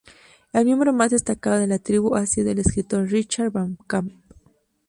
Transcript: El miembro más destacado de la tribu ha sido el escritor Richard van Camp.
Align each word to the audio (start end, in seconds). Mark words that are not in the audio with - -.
El 0.51 0.65
miembro 0.65 0.93
más 0.93 1.11
destacado 1.11 1.59
de 1.59 1.67
la 1.67 1.77
tribu 1.77 2.15
ha 2.15 2.25
sido 2.25 2.49
el 2.49 2.57
escritor 2.57 3.07
Richard 3.07 3.51
van 3.51 3.77
Camp. 3.85 4.11